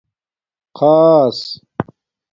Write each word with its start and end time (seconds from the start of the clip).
خآص 0.77 1.37